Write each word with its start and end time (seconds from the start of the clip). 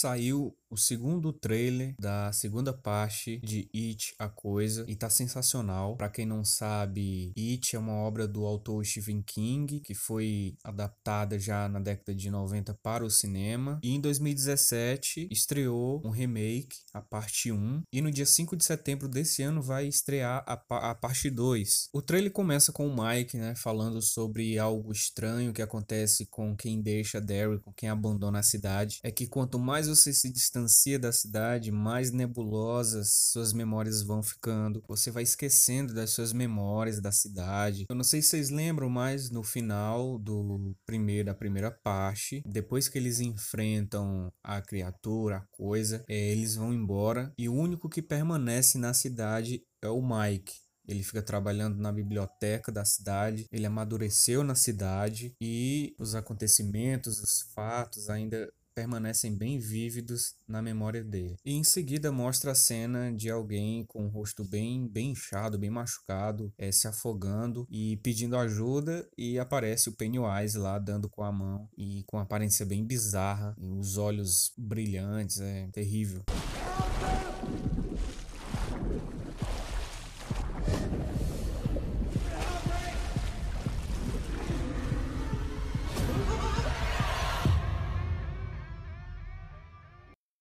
Saiu 0.00 0.40
o 0.70 0.76
segundo 0.76 1.32
trailer 1.32 1.94
da 1.98 2.32
segunda 2.32 2.72
parte 2.72 3.38
de 3.38 3.68
It, 3.74 4.14
a 4.18 4.28
Coisa, 4.28 4.84
e 4.88 4.96
tá 4.96 5.08
sensacional. 5.08 5.96
Para 5.96 6.08
quem 6.08 6.26
não 6.26 6.44
sabe, 6.44 7.32
It 7.36 7.76
é 7.76 7.78
uma 7.78 7.92
obra 7.92 8.26
do 8.26 8.44
autor 8.44 8.84
Stephen 8.84 9.22
King, 9.22 9.80
que 9.80 9.94
foi 9.94 10.56
adaptada 10.64 11.38
já 11.38 11.68
na 11.68 11.78
década 11.78 12.14
de 12.14 12.30
90 12.30 12.74
para 12.74 13.04
o 13.04 13.10
cinema. 13.10 13.78
E 13.82 13.94
em 13.94 14.00
2017 14.00 15.28
estreou 15.30 16.02
um 16.04 16.10
remake, 16.10 16.78
a 16.92 17.00
parte 17.00 17.52
1, 17.52 17.82
e 17.92 18.00
no 18.00 18.10
dia 18.10 18.26
5 18.26 18.56
de 18.56 18.64
setembro 18.64 19.08
desse 19.08 19.42
ano 19.42 19.62
vai 19.62 19.86
estrear 19.86 20.44
a, 20.46 20.90
a 20.90 20.94
parte 20.94 21.30
2. 21.30 21.90
O 21.92 22.02
trailer 22.02 22.32
começa 22.32 22.72
com 22.72 22.88
o 22.88 22.96
Mike, 22.96 23.36
né, 23.36 23.54
falando 23.54 24.02
sobre 24.02 24.58
algo 24.58 24.92
estranho 24.92 25.52
que 25.52 25.62
acontece 25.62 26.26
com 26.26 26.56
quem 26.56 26.82
deixa 26.82 27.20
Derry, 27.20 27.60
com 27.60 27.72
quem 27.72 27.88
abandona 27.88 28.40
a 28.40 28.42
cidade. 28.42 28.98
É 29.02 29.10
que 29.10 29.26
quanto 29.26 29.58
mais 29.58 29.88
você 29.88 30.12
se 30.12 30.30
distancia 30.30 30.55
da 30.98 31.12
cidade, 31.12 31.70
mais 31.70 32.10
nebulosas 32.10 33.10
suas 33.32 33.52
memórias 33.52 34.02
vão 34.02 34.22
ficando. 34.22 34.82
Você 34.88 35.10
vai 35.10 35.22
esquecendo 35.22 35.92
das 35.92 36.10
suas 36.10 36.32
memórias 36.32 37.00
da 37.00 37.12
cidade. 37.12 37.84
Eu 37.88 37.96
não 37.96 38.04
sei 38.04 38.22
se 38.22 38.28
vocês 38.28 38.50
lembram, 38.50 38.88
mas 38.88 39.30
no 39.30 39.42
final 39.42 40.18
do 40.18 40.74
primeiro, 40.86 41.26
da 41.26 41.34
primeira 41.34 41.70
parte, 41.70 42.42
depois 42.46 42.88
que 42.88 42.98
eles 42.98 43.20
enfrentam 43.20 44.32
a 44.42 44.60
criatura, 44.60 45.38
a 45.38 45.46
coisa, 45.56 46.04
é, 46.08 46.32
eles 46.32 46.54
vão 46.54 46.72
embora 46.72 47.32
e 47.38 47.48
o 47.48 47.54
único 47.54 47.88
que 47.88 48.00
permanece 48.00 48.78
na 48.78 48.94
cidade 48.94 49.62
é 49.82 49.88
o 49.88 50.00
Mike. 50.00 50.66
Ele 50.88 51.02
fica 51.02 51.20
trabalhando 51.20 51.76
na 51.78 51.90
biblioteca 51.90 52.70
da 52.70 52.84
cidade, 52.84 53.46
ele 53.50 53.66
amadureceu 53.66 54.44
na 54.44 54.54
cidade 54.54 55.34
e 55.40 55.94
os 55.98 56.14
acontecimentos, 56.14 57.18
os 57.20 57.42
fatos 57.54 58.08
ainda 58.08 58.48
permanecem 58.76 59.34
bem 59.34 59.58
vívidos 59.58 60.34
na 60.46 60.60
memória 60.60 61.02
dele. 61.02 61.38
E 61.42 61.54
em 61.54 61.64
seguida 61.64 62.12
mostra 62.12 62.52
a 62.52 62.54
cena 62.54 63.10
de 63.10 63.30
alguém 63.30 63.86
com 63.86 64.04
o 64.04 64.10
rosto 64.10 64.44
bem, 64.44 64.86
bem 64.86 65.12
inchado, 65.12 65.58
bem 65.58 65.70
machucado, 65.70 66.52
é, 66.58 66.70
se 66.70 66.86
afogando 66.86 67.66
e 67.70 67.96
pedindo 68.02 68.36
ajuda 68.36 69.08
e 69.16 69.38
aparece 69.38 69.88
o 69.88 69.92
Pennywise 69.92 70.58
lá 70.58 70.78
dando 70.78 71.08
com 71.08 71.22
a 71.22 71.32
mão 71.32 71.66
e 71.74 72.04
com 72.06 72.18
aparência 72.18 72.66
bem 72.66 72.84
bizarra, 72.84 73.56
os 73.58 73.96
olhos 73.96 74.52
brilhantes, 74.58 75.40
é 75.40 75.68
terrível. 75.72 76.22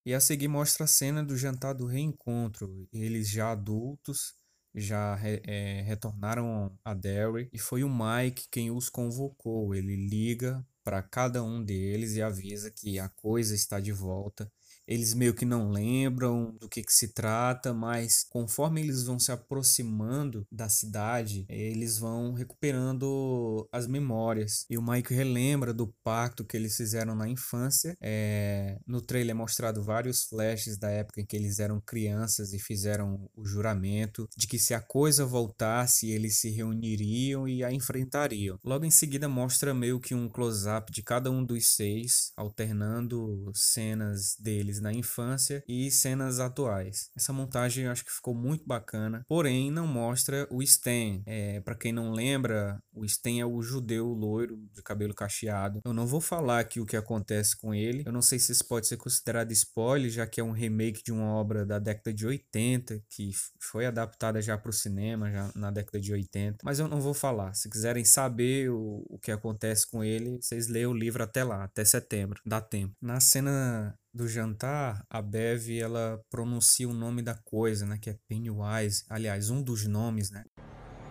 E 0.06 0.14
a 0.14 0.20
seguir 0.20 0.48
mostra 0.48 0.86
a 0.86 0.88
cena 0.88 1.23
do 1.23 1.36
jantar 1.36 1.73
do 1.73 1.88
reencontro. 1.88 2.88
Eles 2.94 3.30
já 3.30 3.52
adultos, 3.52 4.36
já 4.73 5.17
é, 5.23 5.81
retornaram 5.81 6.78
a 6.84 6.94
Derry 6.94 7.50
e 7.52 7.58
foi 7.58 7.84
o 7.84 7.89
Mike 7.89 8.47
quem 8.52 8.70
os 8.70 8.88
convocou. 8.88 9.73
Ele 9.73 9.95
liga 9.95 10.66
para 10.84 11.02
cada 11.02 11.44
um 11.44 11.64
deles 11.64 12.16
e 12.16 12.22
avisa 12.22 12.70
que 12.70 13.00
a 13.00 13.09
coisa 13.09 13.56
está 13.56 13.80
de 13.80 13.92
volta 13.92 14.52
eles 14.88 15.14
meio 15.14 15.33
que 15.33 15.45
não 15.45 15.72
lembram 15.72 16.55
do 16.59 16.69
que, 16.69 16.83
que 16.83 16.94
se 16.94 17.09
trata, 17.09 17.73
mas 17.73 18.25
conforme 18.30 18.81
eles 18.81 19.03
vão 19.03 19.19
se 19.19 19.31
aproximando 19.31 20.45
da 20.52 20.69
cidade, 20.69 21.45
eles 21.50 21.97
vão 21.97 22.33
recuperando 22.33 23.67
as 23.72 23.88
memórias. 23.88 24.66
E 24.69 24.78
o 24.78 24.81
Mike 24.81 25.13
relembra 25.13 25.73
do 25.73 25.88
pacto 26.03 26.45
que 26.45 26.56
eles 26.56 26.75
fizeram 26.75 27.16
na 27.16 27.28
infância. 27.28 27.97
É, 28.01 28.79
no 28.85 29.01
trailer 29.01 29.31
é 29.31 29.34
mostrado 29.34 29.84
vários 29.84 30.23
flashes 30.23 30.78
da 30.78 30.90
época 30.90 31.22
em 31.22 31.25
que 31.25 31.35
eles 31.35 31.59
eram 31.59 31.81
crianças 31.81 32.53
e 32.53 32.59
fizeram 32.59 33.29
o 33.35 33.46
juramento 33.46 34.28
de 34.38 34.47
que 34.47 34.59
se 34.59 34.73
a 34.73 34.81
coisa 34.81 35.25
voltasse, 35.25 36.09
eles 36.09 36.40
se 36.40 36.50
reuniriam 36.50 37.47
e 37.47 37.63
a 37.63 37.72
enfrentariam. 37.72 38.59
Logo 38.63 38.85
em 38.85 38.91
seguida 38.91 39.28
mostra 39.28 39.73
meio 39.73 40.00
que 40.00 40.13
um 40.13 40.29
close-up 40.29 40.91
de 40.91 41.02
cada 41.02 41.31
um 41.31 41.44
dos 41.44 41.67
seis, 41.67 42.31
alternando 42.35 43.52
cenas 43.53 44.35
deles 44.40 44.75
deles 44.75 44.80
na 44.80 44.94
infância 44.94 45.63
e 45.68 45.90
cenas 45.91 46.40
atuais. 46.40 47.09
Essa 47.16 47.34
montagem 47.34 47.86
eu 47.86 47.91
acho 47.91 48.06
que 48.06 48.12
ficou 48.12 48.34
muito 48.34 48.66
bacana, 48.66 49.24
porém 49.28 49.72
não 49.72 49.88
mostra 49.88 50.47
o 50.52 50.62
Stan. 50.62 51.22
É, 51.25 51.59
para 51.62 51.75
quem 51.75 51.91
não 51.91 52.12
lembra, 52.12 52.81
o 52.94 53.06
Stan 53.06 53.40
é 53.40 53.46
o 53.46 53.62
judeu 53.62 54.08
loiro 54.08 54.58
de 54.74 54.81
cabelo 54.81 55.14
cacheado. 55.14 55.81
Eu 55.85 55.94
não 55.94 56.06
vou 56.06 56.22
falar 56.22 56.59
aqui 56.59 56.80
o 56.80 56.85
que 56.85 56.97
acontece 56.97 57.58
com 57.58 57.74
ele. 57.74 58.03
Eu 58.06 58.12
não 58.12 58.22
sei 58.22 58.40
se 58.40 58.52
isso 58.52 58.68
pode 58.68 58.88
ser 58.88 58.97
considerado 58.97 59.52
spoiler, 59.52 60.09
já 60.09 60.28
que 60.28 60.40
é 60.40 60.44
um 60.44 60.52
remake 60.52 61.03
de 61.03 61.12
uma 61.12 61.34
obra 61.34 61.66
da 61.66 61.80
década 61.80 62.14
de 62.14 62.25
80 62.25 63.02
que 63.09 63.31
foi 63.59 63.85
adaptada 63.85 64.41
já 64.41 64.58
para 64.58 64.69
o 64.69 64.74
cinema 64.74 65.31
já 65.31 65.52
na 65.56 65.72
década 65.72 66.00
de 66.00 66.12
80. 66.12 66.58
Mas 66.64 66.80
eu 66.80 66.88
não 66.88 67.00
vou 67.00 67.14
falar. 67.14 67.53
Se 67.53 67.69
quiserem 67.69 68.03
saber 68.03 68.69
o, 68.69 69.06
o 69.09 69.19
que 69.19 69.31
acontece 69.31 69.90
com 69.90 70.03
ele, 70.03 70.38
vocês 70.41 70.68
leiam 70.68 70.91
o 70.91 70.97
livro 70.97 71.24
até 71.24 71.44
lá, 71.44 71.64
até 71.64 71.84
setembro. 71.85 72.41
Dá 72.46 72.62
tempo. 72.62 72.96
Na 73.02 73.19
cena 73.19 73.97
do 74.16 74.30
jantar, 74.30 75.06
a 75.09 75.22
Bev 75.22 75.70
ela 75.78 76.24
pronuncia 76.30 76.88
o 76.88 76.94
nome 76.94 77.22
da 77.22 77.36
coisa, 77.36 77.86
né, 77.86 77.98
que 78.02 78.09
é 78.09 78.18
Pennywise. 78.30 79.03
Aliás, 79.09 79.50
um 79.50 79.62
dos 79.62 79.86
nomes, 79.86 80.31
né? 80.31 80.46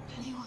Pennywise. 0.08 0.43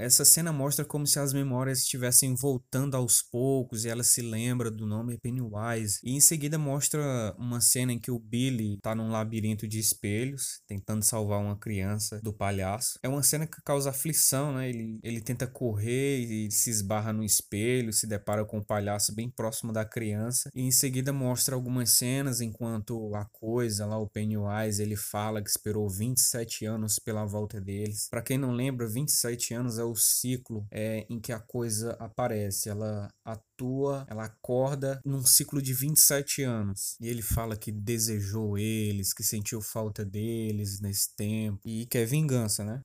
Essa 0.00 0.24
cena 0.24 0.50
mostra 0.50 0.82
como 0.82 1.06
se 1.06 1.18
as 1.18 1.34
memórias 1.34 1.80
estivessem 1.80 2.34
voltando 2.34 2.96
aos 2.96 3.20
poucos 3.20 3.84
e 3.84 3.88
ela 3.90 4.02
se 4.02 4.22
lembra 4.22 4.70
do 4.70 4.86
nome 4.86 5.18
Pennywise. 5.18 5.98
E 6.02 6.16
em 6.16 6.20
seguida 6.20 6.58
mostra 6.58 7.34
uma 7.38 7.60
cena 7.60 7.92
em 7.92 7.98
que 7.98 8.10
o 8.10 8.18
Billy 8.18 8.78
tá 8.80 8.94
num 8.94 9.10
labirinto 9.10 9.68
de 9.68 9.78
espelhos, 9.78 10.62
tentando 10.66 11.04
salvar 11.04 11.40
uma 11.40 11.54
criança 11.54 12.18
do 12.22 12.32
palhaço. 12.32 12.98
É 13.02 13.10
uma 13.10 13.22
cena 13.22 13.46
que 13.46 13.60
causa 13.62 13.90
aflição, 13.90 14.54
né? 14.54 14.70
Ele, 14.70 14.98
ele 15.02 15.20
tenta 15.20 15.46
correr 15.46 16.18
e 16.20 16.50
se 16.50 16.70
esbarra 16.70 17.12
no 17.12 17.22
espelho, 17.22 17.92
se 17.92 18.06
depara 18.06 18.42
com 18.42 18.56
o 18.56 18.64
palhaço 18.64 19.14
bem 19.14 19.28
próximo 19.28 19.70
da 19.70 19.84
criança. 19.84 20.48
E 20.54 20.62
em 20.62 20.70
seguida 20.70 21.12
mostra 21.12 21.54
algumas 21.54 21.90
cenas 21.90 22.40
enquanto 22.40 23.14
a 23.14 23.26
coisa 23.26 23.84
lá, 23.84 23.98
o 23.98 24.08
Pennywise, 24.08 24.82
ele 24.82 24.96
fala 24.96 25.42
que 25.42 25.50
esperou 25.50 25.90
27 25.90 26.64
anos 26.64 26.98
pela 26.98 27.26
volta 27.26 27.60
deles. 27.60 28.08
Para 28.10 28.22
quem 28.22 28.38
não 28.38 28.52
lembra, 28.52 28.88
27 28.88 29.52
anos 29.52 29.78
é 29.78 29.84
o 29.84 29.89
ciclo 29.94 30.66
é, 30.70 31.06
em 31.08 31.20
que 31.20 31.32
a 31.32 31.40
coisa 31.40 31.96
aparece. 31.98 32.68
Ela 32.68 33.08
atua, 33.24 34.06
ela 34.08 34.24
acorda 34.24 35.00
num 35.04 35.24
ciclo 35.24 35.60
de 35.60 35.72
27 35.72 36.42
anos. 36.42 36.96
E 37.00 37.08
ele 37.08 37.22
fala 37.22 37.56
que 37.56 37.72
desejou 37.72 38.58
eles, 38.58 39.12
que 39.12 39.22
sentiu 39.22 39.60
falta 39.60 40.04
deles 40.04 40.80
nesse 40.80 41.14
tempo 41.16 41.60
e 41.64 41.86
quer 41.86 42.06
vingança, 42.06 42.64
né? 42.64 42.82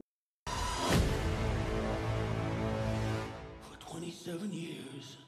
For 3.62 4.00
27 4.00 4.56
years, 4.56 5.25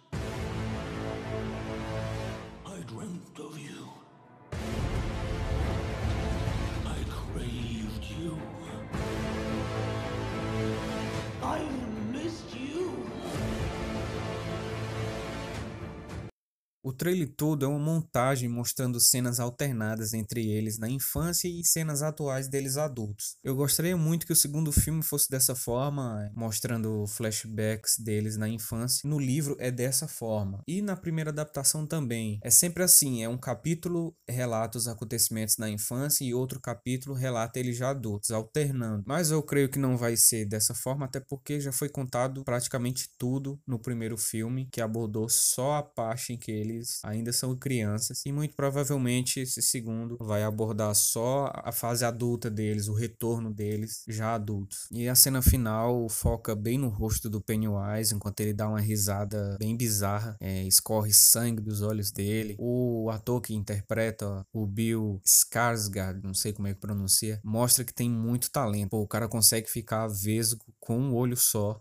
O 16.88 16.94
trailer 16.94 17.28
todo 17.36 17.66
é 17.66 17.68
uma 17.68 17.78
montagem 17.78 18.48
mostrando 18.48 18.98
cenas 18.98 19.42
alternadas 19.42 20.14
entre 20.14 20.48
eles 20.48 20.80
na 20.80 20.90
infância 20.90 21.46
e 21.46 21.62
cenas 21.62 22.02
atuais 22.02 22.48
deles 22.48 22.78
adultos. 22.78 23.36
Eu 23.44 23.58
gostaria 23.58 23.98
muito 23.98 24.26
que 24.26 24.32
o 24.32 24.36
segundo 24.38 24.72
filme 24.72 25.04
fosse 25.04 25.30
dessa 25.30 25.54
forma, 25.54 26.32
mostrando 26.34 27.06
flashbacks 27.06 27.98
deles 28.00 28.38
na 28.38 28.48
infância. 28.48 29.02
No 29.04 29.20
livro 29.20 29.58
é 29.60 29.70
dessa 29.70 30.08
forma. 30.08 30.64
E 30.66 30.82
na 30.82 30.96
primeira 30.96 31.30
adaptação 31.30 31.86
também. 31.86 32.40
É 32.42 32.50
sempre 32.50 32.84
assim, 32.84 33.22
é 33.22 33.28
um 33.28 33.38
capítulo 33.38 34.16
relata 34.26 34.78
os 34.78 34.88
acontecimentos 34.88 35.58
na 35.58 35.70
infância 35.70 36.24
e 36.24 36.34
outro 36.34 36.58
capítulo 36.62 37.14
relata 37.14 37.60
eles 37.60 37.76
já 37.76 37.90
adultos, 37.90 38.32
alternando. 38.32 39.04
Mas 39.06 39.30
eu 39.30 39.44
creio 39.44 39.68
que 39.68 39.78
não 39.78 39.98
vai 39.98 40.16
ser 40.16 40.46
dessa 40.46 40.74
forma, 40.74 41.06
até 41.06 41.20
porque 41.20 41.60
já 41.60 41.74
foi 41.74 41.90
contado 41.90 42.46
praticamente 42.46 43.10
tudo 43.18 43.60
no 43.68 43.78
primeiro 43.78 44.18
filme, 44.18 44.70
que 44.72 44.80
abordou 44.80 45.28
só 45.28 45.76
a 45.76 45.84
parte 45.84 46.32
em 46.32 46.38
que 46.38 46.50
eles 46.50 46.77
eles 46.78 47.00
ainda 47.04 47.34
são 47.34 47.56
crianças 47.56 48.22
e 48.26 48.32
muito 48.32 48.56
provavelmente 48.56 49.40
esse 49.40 49.62
segundo 49.62 50.18
vai 50.20 50.44
abordar 50.44 50.94
só 50.96 51.52
a 51.54 51.72
fase 51.72 52.06
adulta 52.06 52.50
deles, 52.50 52.88
o 52.88 52.94
retorno 52.94 53.54
deles 53.54 54.04
já 54.08 54.36
adultos. 54.36 54.88
E 54.92 55.08
a 55.08 55.16
cena 55.16 55.42
final 55.42 56.08
foca 56.10 56.56
bem 56.56 56.78
no 56.78 56.90
rosto 56.90 57.30
do 57.30 57.42
Pennywise 57.42 58.14
enquanto 58.14 58.40
ele 58.40 58.54
dá 58.54 58.68
uma 58.68 58.80
risada 58.80 59.58
bem 59.60 59.76
bizarra, 59.76 60.38
é, 60.40 60.64
escorre 60.64 61.14
sangue 61.14 61.62
dos 61.62 61.82
olhos 61.82 62.12
dele. 62.12 62.56
O 62.60 63.10
ator 63.12 63.42
que 63.42 63.54
interpreta 63.54 64.46
o 64.54 64.66
Bill 64.66 65.20
Skarsgård, 65.26 66.22
não 66.24 66.34
sei 66.34 66.54
como 66.54 66.68
é 66.68 66.74
que 66.74 66.80
pronuncia, 66.80 67.40
mostra 67.44 67.84
que 67.84 67.94
tem 67.94 68.10
muito 68.10 68.52
talento. 68.52 68.90
Pô, 68.90 69.02
o 69.02 69.08
cara 69.08 69.28
consegue 69.28 69.70
ficar 69.70 70.08
vesgo 70.08 70.66
com 70.80 70.98
um 70.98 71.14
olho 71.14 71.36
só 71.36 71.80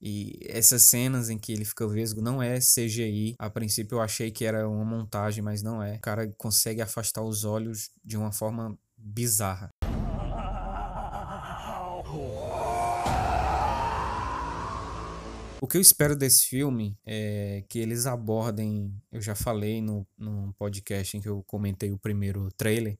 E 0.00 0.38
essas 0.42 0.82
cenas 0.82 1.30
em 1.30 1.38
que 1.38 1.52
ele 1.52 1.64
fica 1.64 1.86
vesgo 1.88 2.20
não 2.20 2.42
é 2.42 2.58
CGI. 2.58 3.34
A 3.38 3.48
princípio 3.48 3.96
eu 3.96 4.02
achei 4.02 4.30
que 4.30 4.44
era 4.44 4.68
uma 4.68 4.84
montagem, 4.84 5.42
mas 5.42 5.62
não 5.62 5.82
é. 5.82 5.96
O 5.96 6.00
cara 6.00 6.32
consegue 6.36 6.82
afastar 6.82 7.22
os 7.22 7.44
olhos 7.44 7.90
de 8.04 8.16
uma 8.16 8.32
forma 8.32 8.78
bizarra. 8.96 9.70
O 15.58 15.66
que 15.66 15.78
eu 15.78 15.80
espero 15.80 16.14
desse 16.14 16.46
filme 16.46 16.96
é 17.04 17.64
que 17.68 17.78
eles 17.78 18.06
abordem, 18.06 18.94
eu 19.10 19.20
já 19.20 19.34
falei 19.34 19.80
no, 19.80 20.06
no 20.16 20.54
podcast 20.58 21.16
em 21.16 21.20
que 21.20 21.28
eu 21.28 21.42
comentei 21.44 21.90
o 21.90 21.98
primeiro 21.98 22.48
trailer, 22.56 22.98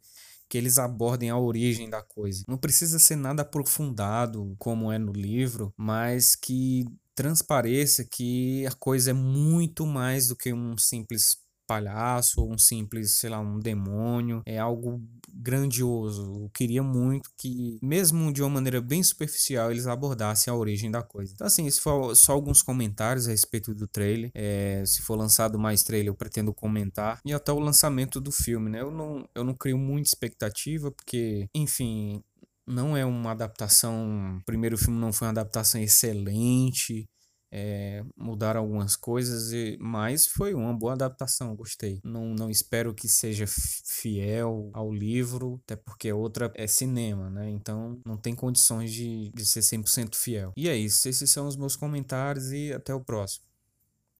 que 0.48 0.58
eles 0.58 0.78
abordem 0.78 1.30
a 1.30 1.38
origem 1.38 1.90
da 1.90 2.02
coisa. 2.02 2.44
Não 2.48 2.58
precisa 2.58 2.98
ser 2.98 3.16
nada 3.16 3.42
aprofundado 3.42 4.54
como 4.58 4.90
é 4.92 4.98
no 4.98 5.12
livro, 5.12 5.72
mas 5.76 6.36
que 6.36 6.84
transpareça 7.14 8.04
que 8.04 8.66
a 8.66 8.72
coisa 8.72 9.10
é 9.10 9.14
muito 9.14 9.86
mais 9.86 10.28
do 10.28 10.36
que 10.36 10.52
um 10.52 10.76
simples 10.76 11.38
palhaço 11.66 12.40
ou 12.40 12.52
um 12.52 12.58
simples, 12.58 13.18
sei 13.18 13.30
lá, 13.30 13.40
um 13.40 13.58
demônio. 13.58 14.42
É 14.46 14.58
algo 14.58 15.02
grandioso. 15.32 16.22
Eu 16.44 16.50
queria 16.54 16.82
muito 16.82 17.30
que, 17.36 17.78
mesmo 17.82 18.32
de 18.32 18.42
uma 18.42 18.50
maneira 18.50 18.80
bem 18.80 19.02
superficial, 19.02 19.70
eles 19.70 19.86
abordassem 19.86 20.52
a 20.52 20.56
origem 20.56 20.90
da 20.90 21.02
coisa. 21.02 21.32
Então, 21.34 21.46
assim, 21.46 21.66
isso 21.66 21.80
foi 21.82 22.14
só 22.14 22.32
alguns 22.32 22.62
comentários 22.62 23.26
a 23.28 23.30
respeito 23.30 23.74
do 23.74 23.86
trailer. 23.86 24.30
É, 24.34 24.82
se 24.86 25.02
for 25.02 25.16
lançado 25.16 25.58
mais 25.58 25.82
trailer, 25.82 26.08
eu 26.08 26.14
pretendo 26.14 26.54
comentar. 26.54 27.20
E 27.24 27.32
até 27.32 27.52
o 27.52 27.58
lançamento 27.58 28.20
do 28.20 28.32
filme, 28.32 28.70
né? 28.70 28.80
Eu 28.80 28.90
não, 28.90 29.28
eu 29.34 29.44
não 29.44 29.54
crio 29.54 29.78
muita 29.78 30.08
expectativa, 30.08 30.90
porque, 30.90 31.48
enfim, 31.54 32.22
não 32.66 32.96
é 32.96 33.04
uma 33.04 33.32
adaptação. 33.32 34.38
O 34.40 34.44
primeiro 34.44 34.76
filme 34.76 34.98
não 34.98 35.12
foi 35.12 35.26
uma 35.26 35.32
adaptação 35.32 35.80
excelente 35.80 37.08
é, 37.50 38.04
mudaram 38.16 38.60
algumas 38.60 38.96
coisas, 38.96 39.52
e, 39.52 39.78
mas 39.80 40.26
foi 40.26 40.54
uma 40.54 40.72
boa 40.72 40.92
adaptação, 40.92 41.54
gostei. 41.54 42.00
Não, 42.04 42.34
não 42.34 42.50
espero 42.50 42.94
que 42.94 43.08
seja 43.08 43.46
fiel 43.46 44.70
ao 44.72 44.92
livro, 44.92 45.60
até 45.64 45.76
porque 45.76 46.12
outra 46.12 46.52
é 46.54 46.66
cinema, 46.66 47.30
né? 47.30 47.50
Então 47.50 48.00
não 48.04 48.16
tem 48.16 48.34
condições 48.34 48.92
de, 48.92 49.30
de 49.34 49.44
ser 49.44 49.60
100% 49.60 50.14
fiel. 50.16 50.52
E 50.56 50.68
é 50.68 50.76
isso, 50.76 51.08
esses 51.08 51.30
são 51.30 51.46
os 51.46 51.56
meus 51.56 51.76
comentários 51.76 52.50
e 52.52 52.72
até 52.72 52.94
o 52.94 53.00
próximo. 53.00 53.45